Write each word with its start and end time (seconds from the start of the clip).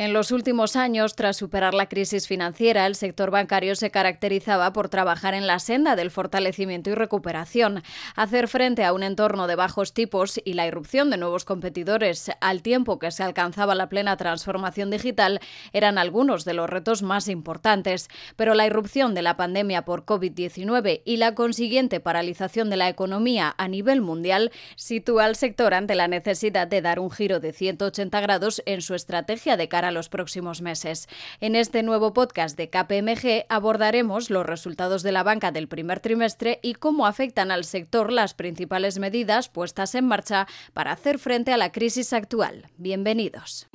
En 0.00 0.12
los 0.12 0.30
últimos 0.30 0.76
años, 0.76 1.16
tras 1.16 1.36
superar 1.36 1.74
la 1.74 1.88
crisis 1.88 2.28
financiera, 2.28 2.86
el 2.86 2.94
sector 2.94 3.32
bancario 3.32 3.74
se 3.74 3.90
caracterizaba 3.90 4.72
por 4.72 4.88
trabajar 4.88 5.34
en 5.34 5.48
la 5.48 5.58
senda 5.58 5.96
del 5.96 6.12
fortalecimiento 6.12 6.90
y 6.90 6.94
recuperación, 6.94 7.82
hacer 8.14 8.46
frente 8.46 8.84
a 8.84 8.92
un 8.92 9.02
entorno 9.02 9.48
de 9.48 9.56
bajos 9.56 9.94
tipos 9.94 10.40
y 10.44 10.52
la 10.52 10.68
irrupción 10.68 11.10
de 11.10 11.16
nuevos 11.16 11.44
competidores, 11.44 12.30
al 12.40 12.62
tiempo 12.62 13.00
que 13.00 13.10
se 13.10 13.24
alcanzaba 13.24 13.74
la 13.74 13.88
plena 13.88 14.16
transformación 14.16 14.92
digital, 14.92 15.40
eran 15.72 15.98
algunos 15.98 16.44
de 16.44 16.54
los 16.54 16.70
retos 16.70 17.02
más 17.02 17.26
importantes. 17.26 18.06
Pero 18.36 18.54
la 18.54 18.66
irrupción 18.66 19.14
de 19.14 19.22
la 19.22 19.36
pandemia 19.36 19.84
por 19.84 20.04
COVID-19 20.04 21.02
y 21.04 21.16
la 21.16 21.34
consiguiente 21.34 21.98
paralización 21.98 22.70
de 22.70 22.76
la 22.76 22.88
economía 22.88 23.52
a 23.58 23.66
nivel 23.66 24.00
mundial 24.00 24.52
sitúa 24.76 25.24
al 25.24 25.34
sector 25.34 25.74
ante 25.74 25.96
la 25.96 26.06
necesidad 26.06 26.68
de 26.68 26.82
dar 26.82 27.00
un 27.00 27.10
giro 27.10 27.40
de 27.40 27.52
180 27.52 28.20
grados 28.20 28.62
en 28.64 28.80
su 28.80 28.94
estrategia 28.94 29.56
de 29.56 29.68
cara 29.68 29.87
los 29.90 30.08
próximos 30.08 30.62
meses. 30.62 31.08
En 31.40 31.56
este 31.56 31.82
nuevo 31.82 32.12
podcast 32.12 32.56
de 32.56 32.70
KPMG 32.70 33.46
abordaremos 33.48 34.30
los 34.30 34.46
resultados 34.46 35.02
de 35.02 35.12
la 35.12 35.22
banca 35.22 35.50
del 35.50 35.68
primer 35.68 36.00
trimestre 36.00 36.60
y 36.62 36.74
cómo 36.74 37.06
afectan 37.06 37.50
al 37.50 37.64
sector 37.64 38.12
las 38.12 38.34
principales 38.34 38.98
medidas 38.98 39.48
puestas 39.48 39.94
en 39.94 40.06
marcha 40.06 40.46
para 40.72 40.92
hacer 40.92 41.18
frente 41.18 41.52
a 41.52 41.56
la 41.56 41.72
crisis 41.72 42.12
actual. 42.12 42.70
Bienvenidos. 42.76 43.68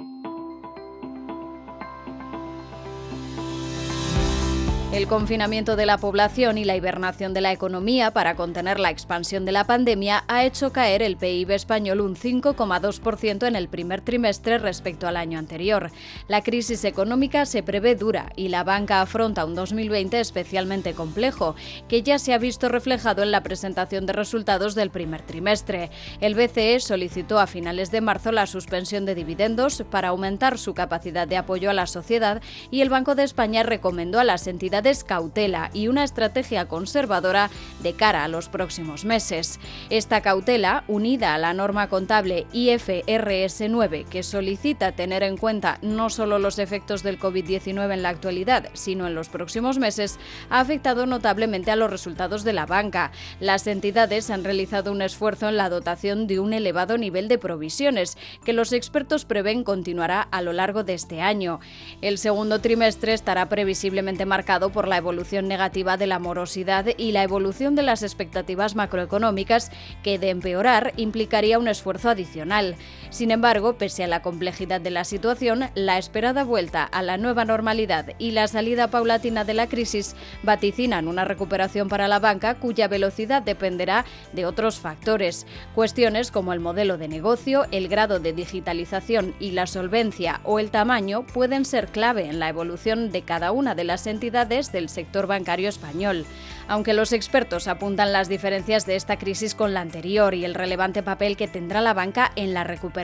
El 4.94 5.08
confinamiento 5.08 5.76
de 5.76 5.88
la 5.88 5.98
población 5.98 6.60
y 6.60 6.66
la 6.66 6.76
hibernación 6.76 7.34
de 7.34 7.42
la 7.42 7.52
economía 7.52 8.12
para 8.12 8.36
contener 8.36 8.80
la 8.80 8.92
expansión 8.92 9.44
de 9.44 9.52
la 9.52 9.64
pandemia 9.64 10.24
ha 10.28 10.46
hecho 10.46 10.72
caer 10.72 11.02
el 11.02 11.18
PIB 11.18 11.50
español 11.50 12.00
un 12.00 12.16
5,2% 12.16 13.48
en 13.48 13.56
el 13.56 13.70
primer 13.70 14.02
trimestre 14.02 14.60
respecto 14.60 15.08
al 15.08 15.18
año 15.18 15.40
anterior. 15.40 15.90
La 16.28 16.44
crisis 16.44 16.86
económica 16.86 17.48
se 17.48 17.64
prevé 17.64 17.96
dura 17.96 18.32
y 18.36 18.50
la 18.50 18.64
banca 18.64 19.02
afronta 19.02 19.46
un 19.46 19.56
2020 19.56 20.20
especialmente 20.20 20.94
complejo, 20.94 21.55
que 21.88 22.04
ya 22.04 22.20
se 22.20 22.35
ha 22.35 22.38
visto 22.38 22.70
reflejado 22.70 23.24
en 23.24 23.32
la 23.32 23.41
presentación 23.41 24.05
de 24.05 24.13
resultados 24.13 24.76
del 24.76 24.91
primer 24.91 25.24
trimestre. 25.24 25.90
El 26.22 26.35
BCE 26.35 26.80
solicitó 26.80 27.40
a 27.40 27.48
finales 27.48 27.90
de 27.90 28.02
marzo 28.02 28.32
la 28.32 28.46
suspensión 28.46 29.05
de 29.05 29.16
dividendos 29.16 29.84
para 29.90 30.10
aumentar 30.10 30.60
su 30.60 30.76
capacidad 30.76 31.28
de 31.28 31.38
apoyo 31.38 31.72
a 31.72 31.74
la 31.74 31.88
sociedad 31.88 32.44
y 32.70 32.82
el 32.82 32.90
Banco 32.91 33.16
de 33.16 33.24
España 33.24 33.63
recomendó 33.63 34.20
a 34.20 34.24
las 34.24 34.46
entidades 34.46 34.82
cautela 35.05 35.70
y 35.73 35.87
una 35.87 36.03
estrategia 36.03 36.67
conservadora 36.67 37.49
de 37.81 37.93
cara 37.93 38.23
a 38.23 38.27
los 38.27 38.49
próximos 38.49 39.05
meses. 39.05 39.59
Esta 39.89 40.21
cautela, 40.21 40.84
unida 40.87 41.34
a 41.34 41.37
la 41.37 41.53
norma 41.53 41.87
contable 41.87 42.45
IFRS 42.51 43.70
9, 43.70 44.05
que 44.09 44.23
solicita 44.23 44.91
tener 44.91 45.23
en 45.23 45.37
cuenta 45.37 45.79
no 45.81 46.09
solo 46.09 46.39
los 46.39 46.59
efectos 46.59 47.04
del 47.04 47.20
COVID-19 47.20 47.93
en 47.93 48.04
la 48.04 48.09
actualidad, 48.09 48.70
sino 48.73 49.07
en 49.07 49.15
los 49.15 49.29
próximos 49.29 49.79
meses, 49.79 50.20
ha 50.49 50.59
afectado 50.59 51.05
notablemente 51.05 51.71
a 51.71 51.76
los 51.76 51.89
resultados 51.89 52.43
de 52.43 52.54
la 52.54 52.65
banca. 52.65 53.11
Las 53.39 53.67
entidades 53.67 54.29
han 54.29 54.43
realizado 54.43 54.91
un 54.91 55.01
esfuerzo 55.01 55.48
en 55.48 55.57
la 55.57 55.70
dotación 55.70 56.27
de 56.27 56.39
un 56.39 56.54
elevado 56.54 56.98
nivel 56.98 57.27
de 57.27 57.37
provisiones, 57.37 58.17
que 58.43 58.54
los 58.54 58.73
expertos 58.73 59.26
prevén 59.26 59.63
continuará 59.63 60.21
a 60.21 60.41
lo 60.41 60.51
largo 60.51 60.84
de 60.84 60.93
este 60.93 61.21
año. 61.21 61.59
El 62.01 62.17
segundo 62.17 62.59
trimestre 62.59 63.13
estará 63.13 63.48
previsiblemente 63.48 64.25
marcado 64.25 64.72
por 64.74 64.90
la 64.90 64.97
evolución 64.97 65.47
negativa 65.47 65.96
de 65.96 66.07
la 66.07 66.19
morosidad 66.19 66.88
y 66.97 67.13
la 67.13 67.24
evolución 67.24 67.75
de 67.75 67.84
las 67.84 68.03
expectativas 68.03 68.75
macroeconómicas, 68.75 69.72
que 70.03 70.19
de 70.19 70.31
empeorar 70.31 70.94
implicaría 70.97 71.59
un 71.59 71.69
esfuerzo 71.69 72.09
adicional. 72.09 72.75
Sin 73.14 73.30
embargo, 73.30 73.74
pese 73.74 74.03
a 74.03 74.08
la 74.08 74.24
complejidad 74.24 74.81
de 74.81 74.90
la 74.90 75.03
situación, 75.03 75.69
la 75.75 76.00
esperada 76.00 76.44
vuelta 76.44 76.84
a 76.84 77.03
la 77.03 77.18
nueva 77.18 77.46
normalidad 77.46 78.08
y 78.18 78.31
la 78.31 78.47
salida 78.47 78.88
paulatina 78.88 79.44
de 79.44 79.53
la 79.53 79.68
crisis 79.68 80.16
vaticinan 80.42 81.08
una 81.08 81.24
recuperación 81.24 81.90
para 81.90 82.08
la 82.08 82.18
banca 82.18 82.56
cuya 82.56 82.88
velocidad 82.88 83.44
dependerá 83.44 84.03
de 84.31 84.47
otros 84.47 84.79
factores. 84.79 85.46
Cuestiones 85.75 86.31
como 86.31 86.53
el 86.53 86.59
modelo 86.59 86.97
de 86.97 87.07
negocio, 87.07 87.68
el 87.69 87.88
grado 87.88 88.19
de 88.19 88.34
digitalización 88.34 89.35
y 89.40 89.52
la 89.52 89.68
solvencia 89.68 90.41
o 90.44 90.57
el 90.57 90.72
tamaño 90.72 91.22
pueden 91.22 91.66
ser 91.66 91.90
clave 91.90 92.25
en 92.25 92.40
la 92.40 92.50
evolución 92.50 93.12
de 93.12 93.22
cada 93.22 93.52
una 93.52 93.75
de 93.75 93.84
las 93.84 94.07
entidades 94.07 94.72
del 94.72 94.90
sector 94.90 95.28
bancario 95.28 95.69
español. 95.69 96.25
Aunque 96.68 96.94
los 96.94 97.13
expertos 97.13 97.68
apuntan 97.68 98.12
las 98.12 98.28
diferencias 98.28 98.88
de 98.88 98.96
esta 98.96 99.19
crisis 99.19 99.53
con 99.53 99.75
la 99.75 99.81
anterior 99.81 100.34
y 100.34 100.46
el 100.46 100.56
relevante 100.56 101.03
papel 101.03 101.38
que 101.38 101.47
tendrá 101.47 101.79
la 101.79 101.94
banca 101.94 102.31
en 102.35 102.56
la 102.56 102.63
recuperación. 102.63 103.03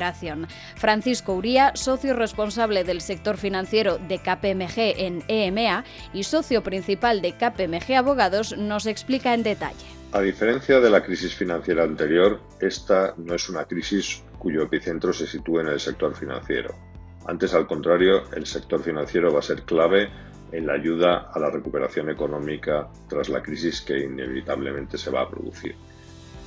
Francisco 0.75 1.33
Uría, 1.33 1.71
socio 1.75 2.15
responsable 2.15 2.83
del 2.83 3.01
sector 3.01 3.37
financiero 3.37 3.97
de 3.97 4.19
KPMG 4.19 4.77
en 4.97 5.23
EMEA 5.27 5.83
y 6.13 6.23
socio 6.23 6.63
principal 6.63 7.21
de 7.21 7.33
KPMG 7.33 7.95
Abogados, 7.95 8.57
nos 8.57 8.85
explica 8.85 9.33
en 9.33 9.43
detalle. 9.43 9.85
A 10.11 10.21
diferencia 10.21 10.79
de 10.79 10.89
la 10.89 11.03
crisis 11.03 11.35
financiera 11.35 11.83
anterior, 11.83 12.41
esta 12.59 13.13
no 13.17 13.35
es 13.35 13.47
una 13.49 13.65
crisis 13.65 14.23
cuyo 14.39 14.63
epicentro 14.63 15.13
se 15.13 15.27
sitúe 15.27 15.59
en 15.59 15.67
el 15.67 15.79
sector 15.79 16.15
financiero. 16.15 16.73
Antes, 17.27 17.53
al 17.53 17.67
contrario, 17.67 18.23
el 18.33 18.45
sector 18.45 18.81
financiero 18.81 19.31
va 19.31 19.39
a 19.39 19.43
ser 19.43 19.63
clave 19.63 20.09
en 20.51 20.65
la 20.65 20.73
ayuda 20.73 21.29
a 21.31 21.39
la 21.39 21.51
recuperación 21.51 22.09
económica 22.09 22.87
tras 23.07 23.29
la 23.29 23.43
crisis 23.43 23.81
que 23.81 23.99
inevitablemente 23.99 24.97
se 24.97 25.11
va 25.11 25.21
a 25.21 25.29
producir. 25.29 25.75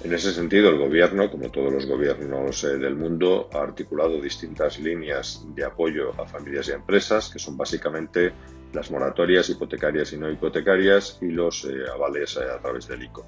En 0.05 0.13
ese 0.13 0.33
sentido, 0.33 0.69
el 0.69 0.79
Gobierno, 0.79 1.31
como 1.31 1.49
todos 1.51 1.73
los 1.73 1.87
gobiernos 1.87 2.65
eh, 2.65 2.77
del 2.77 2.97
mundo, 2.97 3.49
ha 3.53 3.59
articulado 3.59 4.21
distintas 4.21 4.81
líneas 4.81 5.45
de 5.55 5.65
apoyo 5.65 6.21
a 6.21 6.27
familias 6.27 6.69
y 6.69 6.73
empresas, 6.73 7.31
que 7.31 7.39
son 7.39 7.57
básicamente 7.57 8.33
las 8.73 8.91
moratorias 8.91 9.49
hipotecarias 9.49 10.13
y 10.13 10.17
no 10.17 10.29
hipotecarias 10.29 11.19
y 11.21 11.27
los 11.27 11.65
eh, 11.67 11.85
avales 11.95 12.37
eh, 12.37 12.51
a 12.51 12.59
través 12.59 12.89
del 12.89 13.05
ICO. 13.05 13.25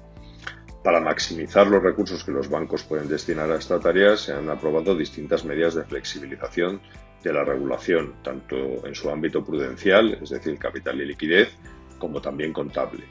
Para 0.83 0.99
maximizar 0.99 1.65
los 1.67 1.81
recursos 1.81 2.25
que 2.25 2.33
los 2.33 2.49
bancos 2.49 2.83
pueden 2.83 3.07
destinar 3.07 3.49
a 3.51 3.55
esta 3.55 3.79
tarea, 3.79 4.17
se 4.17 4.33
han 4.33 4.49
aprobado 4.49 4.97
distintas 4.97 5.45
medidas 5.45 5.75
de 5.75 5.85
flexibilización 5.85 6.81
de 7.23 7.31
la 7.31 7.45
regulación, 7.45 8.15
tanto 8.21 8.85
en 8.85 8.93
su 8.93 9.09
ámbito 9.09 9.45
prudencial, 9.45 10.19
es 10.21 10.29
decir, 10.29 10.57
capital 10.59 10.99
y 10.99 11.05
liquidez, 11.05 11.55
como 11.99 12.21
también 12.21 12.51
contable. 12.51 13.05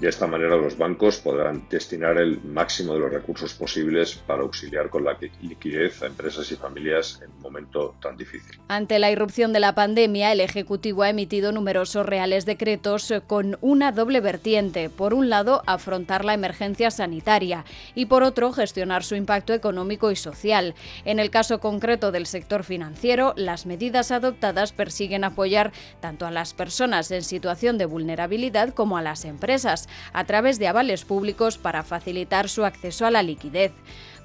De 0.00 0.08
esta 0.08 0.26
manera 0.26 0.56
los 0.56 0.78
bancos 0.78 1.18
podrán 1.18 1.68
destinar 1.68 2.16
el 2.16 2.42
máximo 2.42 2.94
de 2.94 3.00
los 3.00 3.12
recursos 3.12 3.52
posibles 3.52 4.14
para 4.14 4.40
auxiliar 4.40 4.88
con 4.88 5.04
la 5.04 5.18
liquidez 5.42 6.02
a 6.02 6.06
empresas 6.06 6.50
y 6.50 6.56
familias 6.56 7.20
en 7.22 7.30
un 7.30 7.42
momento 7.42 7.94
tan 8.00 8.16
difícil. 8.16 8.58
Ante 8.68 8.98
la 8.98 9.10
irrupción 9.10 9.52
de 9.52 9.60
la 9.60 9.74
pandemia, 9.74 10.32
el 10.32 10.40
Ejecutivo 10.40 11.02
ha 11.02 11.10
emitido 11.10 11.52
numerosos 11.52 12.06
reales 12.06 12.46
decretos 12.46 13.12
con 13.26 13.58
una 13.60 13.92
doble 13.92 14.20
vertiente. 14.20 14.88
Por 14.88 15.12
un 15.12 15.28
lado, 15.28 15.62
afrontar 15.66 16.24
la 16.24 16.32
emergencia 16.32 16.90
sanitaria 16.90 17.66
y 17.94 18.06
por 18.06 18.22
otro, 18.22 18.52
gestionar 18.52 19.04
su 19.04 19.16
impacto 19.16 19.52
económico 19.52 20.10
y 20.10 20.16
social. 20.16 20.74
En 21.04 21.18
el 21.18 21.28
caso 21.28 21.60
concreto 21.60 22.10
del 22.10 22.24
sector 22.24 22.64
financiero, 22.64 23.34
las 23.36 23.66
medidas 23.66 24.12
adoptadas 24.12 24.72
persiguen 24.72 25.24
apoyar 25.24 25.72
tanto 26.00 26.26
a 26.26 26.30
las 26.30 26.54
personas 26.54 27.10
en 27.10 27.22
situación 27.22 27.76
de 27.76 27.84
vulnerabilidad 27.84 28.72
como 28.72 28.96
a 28.96 29.02
las 29.02 29.26
empresas 29.26 29.89
a 30.12 30.24
través 30.24 30.58
de 30.58 30.68
avales 30.68 31.04
públicos 31.04 31.58
para 31.58 31.82
facilitar 31.82 32.48
su 32.48 32.64
acceso 32.64 33.06
a 33.06 33.10
la 33.10 33.22
liquidez. 33.22 33.72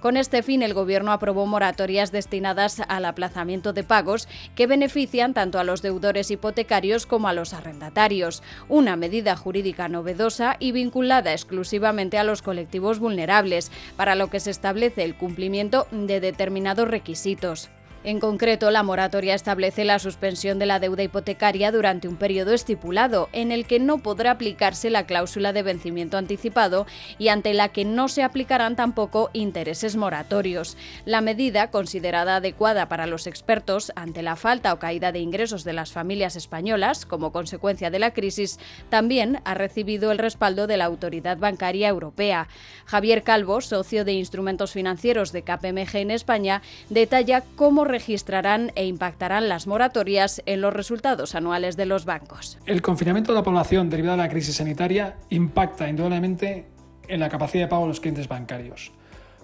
Con 0.05 0.17
este 0.17 0.43
fin, 0.43 0.61
el 0.61 0.75
Gobierno 0.75 1.11
aprobó 1.11 1.47
moratorias 1.47 2.11
destinadas 2.11 2.79
al 2.79 3.05
aplazamiento 3.05 3.73
de 3.73 3.83
pagos 3.83 4.27
que 4.55 4.67
benefician 4.67 5.33
tanto 5.33 5.57
a 5.57 5.63
los 5.63 5.81
deudores 5.81 6.29
hipotecarios 6.29 7.07
como 7.07 7.27
a 7.27 7.33
los 7.33 7.55
arrendatarios, 7.55 8.43
una 8.69 8.97
medida 8.97 9.35
jurídica 9.35 9.87
novedosa 9.87 10.57
y 10.59 10.73
vinculada 10.73 11.31
exclusivamente 11.31 12.19
a 12.19 12.23
los 12.23 12.43
colectivos 12.43 12.99
vulnerables, 12.99 13.71
para 13.95 14.13
lo 14.13 14.29
que 14.29 14.39
se 14.39 14.51
establece 14.51 15.03
el 15.03 15.15
cumplimiento 15.15 15.87
de 15.91 16.19
determinados 16.19 16.87
requisitos. 16.87 17.71
En 18.05 18.19
concreto, 18.19 18.69
la 18.69 18.83
moratoria 18.83 19.33
establece 19.33 19.83
la 19.83 19.97
suspensión 19.97 20.59
de 20.59 20.67
la 20.67 20.79
deuda 20.79 21.01
hipotecaria 21.01 21.71
durante 21.71 22.07
un 22.07 22.17
periodo 22.17 22.53
estipulado, 22.53 23.29
en 23.33 23.51
el 23.51 23.65
que 23.65 23.79
no 23.79 23.97
podrá 23.97 24.29
aplicarse 24.29 24.91
la 24.91 25.07
cláusula 25.07 25.53
de 25.53 25.63
vencimiento 25.63 26.15
anticipado 26.15 26.85
y 27.17 27.29
ante 27.29 27.55
la 27.55 27.69
que 27.69 27.83
no 27.83 28.07
se 28.07 28.21
aplicarán 28.21 28.75
tampoco 28.75 29.31
intereses 29.33 29.95
moratorios. 29.95 30.77
La 31.05 31.21
medida, 31.21 31.71
considerada 31.71 32.35
adecuada 32.35 32.87
para 32.89 33.07
los 33.07 33.25
expertos 33.25 33.91
ante 33.95 34.21
la 34.21 34.35
falta 34.35 34.71
o 34.71 34.77
caída 34.77 35.11
de 35.11 35.21
ingresos 35.21 35.63
de 35.63 35.73
las 35.73 35.91
familias 35.91 36.35
españolas 36.35 37.07
como 37.07 37.31
consecuencia 37.31 37.89
de 37.89 37.97
la 37.97 38.13
crisis, 38.13 38.59
también 38.89 39.39
ha 39.45 39.55
recibido 39.55 40.11
el 40.11 40.19
respaldo 40.19 40.67
de 40.67 40.77
la 40.77 40.85
Autoridad 40.85 41.39
Bancaria 41.39 41.87
Europea. 41.87 42.49
Javier 42.85 43.23
Calvo, 43.23 43.61
socio 43.61 44.05
de 44.05 44.13
instrumentos 44.13 44.73
financieros 44.73 45.31
de 45.31 45.41
KPMG 45.41 45.95
en 45.95 46.11
España, 46.11 46.61
detalla 46.91 47.43
cómo 47.55 47.83
registrarán 47.95 48.73
e 48.75 48.85
impactarán 48.85 49.47
las 49.47 49.67
moratorias 49.67 50.41
en 50.45 50.59
los 50.59 50.73
resultados 50.73 51.33
anuales 51.33 51.77
de 51.77 51.85
los 51.85 52.03
bancos. 52.03 52.57
El 52.65 52.81
confinamiento 52.81 53.31
de 53.31 53.39
la 53.39 53.43
población 53.43 53.89
derivado 53.89 54.17
de 54.17 54.23
la 54.23 54.29
crisis 54.29 54.57
sanitaria 54.57 55.15
impacta 55.29 55.87
indudablemente 55.87 56.65
en 57.07 57.19
la 57.21 57.29
capacidad 57.29 57.63
de 57.63 57.69
pago 57.69 57.83
de 57.83 57.89
los 57.89 58.01
clientes 58.01 58.27
bancarios. 58.27 58.91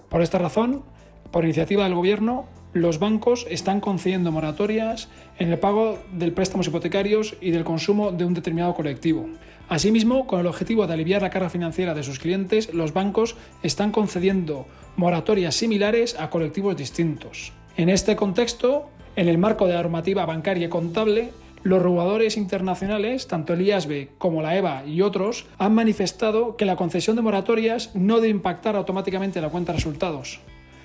Por 0.10 0.22
esta 0.22 0.38
razón, 0.38 0.84
por 1.32 1.46
iniciativa 1.46 1.86
del 1.86 1.96
Gobierno, 1.96 2.46
los 2.74 3.00
bancos 3.00 3.48
están 3.50 3.80
concediendo 3.80 4.34
moratorias 4.34 5.08
en 5.40 5.50
el 5.50 5.60
pago 5.60 6.00
del 6.12 6.34
préstamos 6.34 6.68
hipotecarios 6.68 7.36
y 7.40 7.52
del 7.52 7.64
consumo 7.64 8.12
de 8.12 8.26
un 8.26 8.34
determinado 8.34 8.74
colectivo. 8.74 9.30
Asimismo, 9.70 10.28
con 10.28 10.42
el 10.42 10.48
objetivo 10.48 10.86
de 10.86 10.94
aliviar 10.94 11.22
la 11.22 11.30
carga 11.30 11.50
financiera 11.50 11.94
de 11.94 12.04
sus 12.04 12.20
clientes, 12.20 12.74
los 12.74 12.92
bancos 12.92 13.38
están 13.64 13.92
concediendo 13.92 14.68
moratorias 14.98 15.56
similares 15.56 16.20
a 16.20 16.30
colectivos 16.30 16.76
distintos. 16.76 17.54
En 17.78 17.90
este 17.90 18.16
contexto, 18.16 18.90
en 19.16 19.28
el 19.28 19.38
marco 19.38 19.68
de 19.68 19.74
la 19.74 19.82
normativa 19.82 20.26
bancaria 20.26 20.66
y 20.68 20.70
contable, 20.70 21.32
los 21.64 21.82
reguladores 21.82 22.38
internacionales, 22.38 23.28
tanto 23.28 23.54
el 23.54 23.62
IASB 23.62 24.10
como 24.18 24.42
la 24.42 24.58
EBA 24.58 24.86
y 24.86 25.02
otros, 25.02 25.46
han 25.58 25.76
manifestado 25.76 26.58
que 26.58 26.66
la 26.66 26.76
concesión 26.76 27.16
de 27.16 27.22
moratorias 27.22 27.96
no 27.96 28.16
debe 28.16 28.30
impactar 28.30 28.76
automáticamente 28.76 29.42
la 29.42 29.50
cuenta 29.50 29.72
de 29.72 29.78
resultados, 29.78 30.40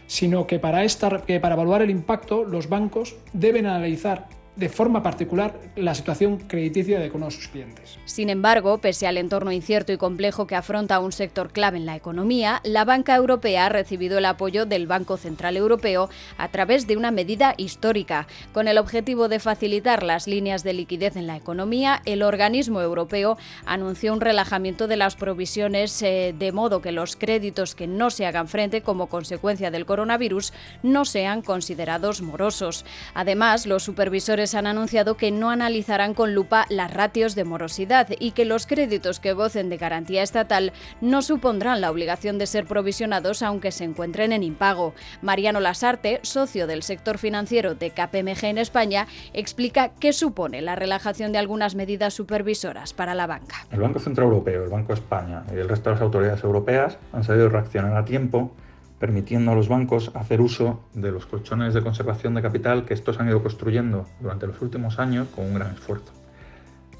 sino 0.07 0.47
que 0.47 0.59
para, 0.59 0.87
que 1.27 1.41
para 1.41 1.55
evaluar 1.55 1.83
el 1.83 1.91
impacto 1.91 2.45
los 2.45 2.69
bancos 2.69 3.17
deben 3.33 3.67
analizar 3.67 4.29
de 4.57 4.69
forma 4.69 5.03
particular 5.03 5.55
la 5.77 5.95
situación 5.95 6.39
crediticia 6.39 6.99
de 6.99 7.11
uno 7.11 7.27
de 7.27 7.33
sus 7.33 7.49
clientes. 7.49 7.99
Sin 8.07 8.31
embargo, 8.31 8.79
pese 8.79 9.07
al 9.07 9.19
entorno 9.19 9.53
incierto 9.53 9.93
y 9.93 9.99
complejo 9.99 10.47
que 10.47 10.57
afronta 10.57 10.99
un 10.99 11.13
sector 11.13 11.53
clave 11.53 11.77
en 11.77 11.87
la 11.87 11.97
economía, 11.97 12.61
la 12.65 12.85
banca 12.85 13.15
europea 13.15 13.67
ha 13.67 13.69
recibido 13.69 14.19
el 14.19 14.25
apoyo 14.25 14.67
del 14.67 14.87
Banco 14.87 15.17
Central 15.19 15.57
Europeo 15.57 16.09
a 16.39 16.49
través 16.49 16.87
de 16.87 16.97
una 16.97 17.11
medida 17.11 17.55
histórica. 17.59 18.27
Con 18.53 18.67
el 18.67 18.79
objetivo 18.79 19.29
de 19.29 19.41
facilitar 19.41 20.03
las 20.03 20.27
líneas 20.27 20.65
de 20.65 20.73
liquidez 20.73 21.17
en 21.17 21.27
la 21.27 21.37
economía, 21.37 22.01
el 22.07 22.23
organismo 22.23 22.81
europeo 22.81 23.37
anunció 23.67 24.13
un 24.13 24.21
relajamiento 24.21 24.89
de 24.89 24.97
las 24.97 25.17
provisiones 25.17 26.01
eh, 26.03 26.35
de 26.37 26.53
modo 26.53 26.81
que 26.81 26.93
los 26.93 27.17
créditos 27.17 27.75
que 27.75 27.87
no 27.87 28.11
se 28.11 28.25
hagan 28.25 28.49
frente 28.49 28.81
como 28.81 29.09
consecuencia 29.09 29.71
del 29.71 29.87
coronavirus 29.87 30.53
no 30.83 31.05
sean 31.05 31.43
considerados 31.43 32.23
morosos. 32.23 32.85
Además, 33.15 33.67
los 33.67 33.83
supervisores 33.83 34.46
han 34.55 34.67
anunciado 34.67 35.17
que 35.17 35.31
no 35.31 35.51
analizarán 35.51 36.15
con 36.15 36.35
lupa 36.35 36.67
las 36.69 36.93
ratios 36.93 37.35
de 37.35 37.45
morosidad 37.45 38.09
y 38.19 38.33
que 38.33 38.45
los 38.45 38.67
créditos 38.67 39.21
que 39.21 39.33
gocen 39.33 39.69
de 39.69 39.77
garantía 39.77 40.23
estatal 40.23 40.73
no 41.01 41.23
supondrán 41.23 41.81
la 41.81 41.91
obligación 41.91 42.39
de 42.39 42.47
ser 42.47 42.67
provisionados 42.67 43.43
aunque 43.43 43.73
se 43.73 43.85
encuentren 43.85 44.33
en 44.33 44.43
impago. 44.43 44.95
Mariano 45.23 45.61
Lasarte, 45.61 46.21
socio 46.23 46.67
del 46.67 46.83
sector 46.83 47.19
financiero 47.19 47.75
de 47.75 47.91
KPMG 47.91 48.45
en 48.45 48.59
España, 48.59 49.07
explica 49.33 49.91
qué 50.01 50.13
supone 50.13 50.63
la 50.63 50.77
relajación 50.77 51.33
de 51.33 51.39
algunas 51.39 51.75
medidas 51.75 52.15
supervisoras 52.15 52.93
para 52.93 53.15
la 53.15 53.27
banca. 53.27 53.67
El 53.71 53.81
Banco 53.81 53.99
Central 53.99 54.27
Europeo, 54.29 54.65
el 54.65 54.71
Banco 54.71 54.89
de 54.89 55.01
España 55.01 55.45
y 55.55 55.59
el 55.59 55.69
resto 55.69 55.91
de 55.91 55.97
las 55.97 56.03
autoridades 56.03 56.43
europeas 56.45 56.99
han 57.13 57.25
sabido 57.25 57.49
reaccionar 57.49 57.97
a 57.97 58.05
tiempo 58.05 58.53
permitiendo 58.99 59.53
a 59.53 59.55
los 59.55 59.69
bancos 59.69 60.11
hacer 60.15 60.41
uso 60.41 60.81
de 60.95 61.13
los 61.13 61.27
colchones 61.27 61.75
de 61.75 61.83
conservación 61.83 62.35
de 62.35 62.43
capital 62.43 62.85
que 62.85 62.95
estos 62.95 63.21
han 63.21 63.29
ido 63.29 63.43
construyendo 63.43 64.07
durante 64.21 64.47
los 64.47 64.61
últimos 64.63 64.99
años 64.99 65.29
con 65.35 65.45
un 65.47 65.55
gran 65.55 65.75
esfuerzo. 65.75 66.13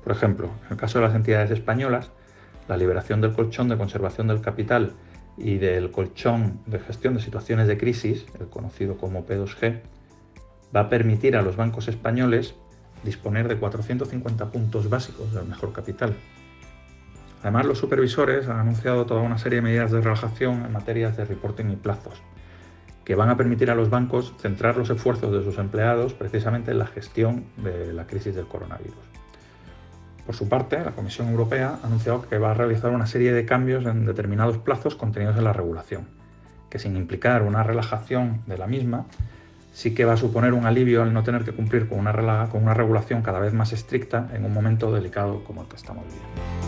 Por 0.05 0.13
ejemplo, 0.13 0.51
en 0.67 0.73
el 0.73 0.77
caso 0.77 0.99
de 0.99 1.07
las 1.07 1.17
entidades 1.17 1.51
españolas, 1.51 2.11
la 2.69 2.77
liberación 2.77 3.21
del 3.21 3.33
colchón 3.33 3.69
de 3.69 3.77
conservación 3.77 4.27
del 4.29 4.41
capital 4.41 4.93
y 5.37 5.57
del 5.57 5.91
colchón 5.91 6.61
de 6.67 6.79
gestión 6.79 7.15
de 7.15 7.21
situaciones 7.21 7.67
de 7.69 7.79
crisis, 7.79 8.27
el 8.39 8.49
conocido 8.49 8.97
como 8.97 9.27
P2G, 9.27 9.81
va 10.75 10.81
a 10.81 10.89
permitir 10.89 11.37
a 11.37 11.43
los 11.43 11.57
bancos 11.57 11.89
españoles 11.89 12.55
disponer 13.05 13.49
de 13.49 13.57
450 13.57 14.47
puntos 14.51 14.89
básicos 14.89 15.33
del 15.33 15.47
mejor 15.47 15.73
capital, 15.73 16.15
Además, 17.43 17.67
los 17.67 17.79
supervisores 17.79 18.49
han 18.49 18.59
anunciado 18.59 19.07
toda 19.07 19.21
una 19.21 19.39
serie 19.39 19.57
de 19.57 19.63
medidas 19.63 19.93
de 19.93 20.01
relajación 20.01 20.65
en 20.65 20.73
materias 20.73 21.17
de 21.17 21.25
reporting 21.25 21.71
y 21.71 21.77
plazos, 21.77 22.21
que 23.05 23.15
van 23.15 23.31
a 23.31 23.37
permitir 23.37 23.71
a 23.71 23.75
los 23.75 23.91
bancos 23.91 24.35
centrar 24.41 24.77
los 24.77 24.91
esfuerzos 24.91 25.33
de 25.33 25.45
sus 25.45 25.59
empleados 25.59 26.13
precisamente 26.13 26.73
en 26.73 26.79
la 26.79 26.87
gestión 26.87 27.45
de 27.59 27.93
la 27.93 28.07
crisis 28.07 28.35
del 28.35 28.47
coronavirus. 28.47 28.97
Por 30.27 30.35
su 30.35 30.49
parte, 30.49 30.83
la 30.85 30.91
Comisión 30.91 31.29
Europea 31.29 31.79
ha 31.81 31.87
anunciado 31.87 32.29
que 32.29 32.37
va 32.39 32.51
a 32.51 32.55
realizar 32.55 32.91
una 32.91 33.07
serie 33.07 33.33
de 33.33 33.47
cambios 33.47 33.87
en 33.87 34.05
determinados 34.07 34.59
plazos 34.59 34.97
contenidos 34.97 35.37
en 35.37 35.45
la 35.45 35.53
regulación, 35.53 36.09
que 36.69 36.81
sin 36.81 36.97
implicar 36.97 37.43
una 37.43 37.63
relajación 37.63 38.41
de 38.47 38.59
la 38.59 38.67
misma, 38.67 39.07
sí 39.73 39.95
que 39.95 40.05
va 40.05 40.15
a 40.15 40.17
suponer 40.17 40.53
un 40.53 40.67
alivio 40.67 41.03
al 41.03 41.13
no 41.13 41.23
tener 41.23 41.45
que 41.45 41.53
cumplir 41.53 41.89
con 41.89 42.01
una, 42.01 42.49
con 42.51 42.63
una 42.63 42.75
regulación 42.75 43.23
cada 43.23 43.39
vez 43.39 43.53
más 43.53 43.73
estricta 43.73 44.29
en 44.33 44.45
un 44.45 44.53
momento 44.53 44.91
delicado 44.91 45.45
como 45.45 45.63
el 45.63 45.69
que 45.69 45.77
estamos 45.77 46.05
viviendo. 46.07 46.66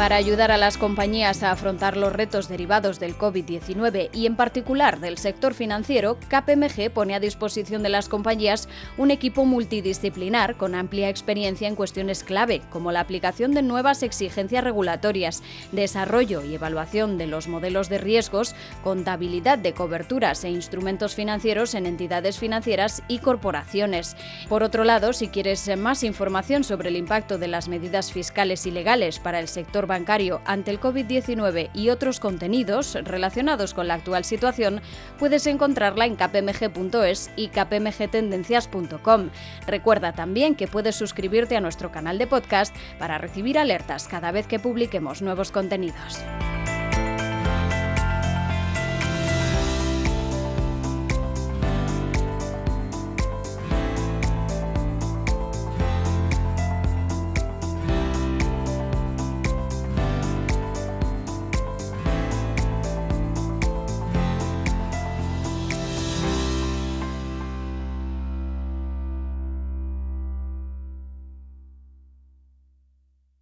Para 0.00 0.16
ayudar 0.16 0.50
a 0.50 0.56
las 0.56 0.78
compañías 0.78 1.42
a 1.42 1.50
afrontar 1.50 1.98
los 1.98 2.14
retos 2.14 2.48
derivados 2.48 2.98
del 3.00 3.18
COVID-19 3.18 4.08
y 4.14 4.24
en 4.24 4.34
particular 4.34 4.98
del 4.98 5.18
sector 5.18 5.52
financiero, 5.52 6.16
KPMG 6.30 6.90
pone 6.90 7.14
a 7.14 7.20
disposición 7.20 7.82
de 7.82 7.90
las 7.90 8.08
compañías 8.08 8.66
un 8.96 9.10
equipo 9.10 9.44
multidisciplinar 9.44 10.56
con 10.56 10.74
amplia 10.74 11.10
experiencia 11.10 11.68
en 11.68 11.74
cuestiones 11.74 12.24
clave, 12.24 12.62
como 12.70 12.92
la 12.92 13.00
aplicación 13.00 13.52
de 13.52 13.60
nuevas 13.60 14.02
exigencias 14.02 14.64
regulatorias, 14.64 15.42
desarrollo 15.70 16.42
y 16.44 16.54
evaluación 16.54 17.18
de 17.18 17.26
los 17.26 17.46
modelos 17.46 17.90
de 17.90 17.98
riesgos, 17.98 18.54
contabilidad 18.82 19.58
de 19.58 19.74
coberturas 19.74 20.44
e 20.44 20.48
instrumentos 20.48 21.14
financieros 21.14 21.74
en 21.74 21.84
entidades 21.84 22.38
financieras 22.38 23.02
y 23.06 23.18
corporaciones. 23.18 24.16
Por 24.48 24.62
otro 24.62 24.84
lado, 24.84 25.12
si 25.12 25.28
quieres 25.28 25.76
más 25.76 26.04
información 26.04 26.64
sobre 26.64 26.88
el 26.88 26.96
impacto 26.96 27.36
de 27.36 27.48
las 27.48 27.68
medidas 27.68 28.12
fiscales 28.12 28.64
y 28.64 28.70
legales 28.70 29.18
para 29.18 29.40
el 29.40 29.48
sector 29.48 29.89
bancario 29.90 30.40
ante 30.46 30.70
el 30.70 30.80
COVID-19 30.80 31.68
y 31.74 31.90
otros 31.90 32.20
contenidos 32.20 32.94
relacionados 32.94 33.74
con 33.74 33.88
la 33.88 33.94
actual 33.94 34.24
situación, 34.24 34.80
puedes 35.18 35.46
encontrarla 35.46 36.06
en 36.06 36.16
kpmg.es 36.16 37.30
y 37.36 37.48
kpmgtendencias.com. 37.48 39.30
Recuerda 39.66 40.12
también 40.12 40.54
que 40.54 40.68
puedes 40.68 40.96
suscribirte 40.96 41.56
a 41.56 41.60
nuestro 41.60 41.90
canal 41.90 42.16
de 42.16 42.26
podcast 42.26 42.74
para 42.98 43.18
recibir 43.18 43.58
alertas 43.58 44.08
cada 44.08 44.32
vez 44.32 44.46
que 44.46 44.58
publiquemos 44.58 45.20
nuevos 45.20 45.50
contenidos. 45.50 46.20